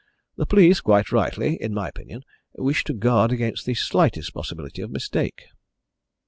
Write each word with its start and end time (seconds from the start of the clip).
The 0.35 0.47
police 0.47 0.81
quite 0.81 1.11
rightly, 1.11 1.61
in 1.61 1.75
my 1.75 1.87
opinion 1.87 2.23
wish 2.57 2.83
to 2.85 2.93
guard 2.95 3.31
against 3.31 3.67
the 3.67 3.75
slightest 3.75 4.33
possibility 4.33 4.81
of 4.81 4.89
mistake." 4.89 5.43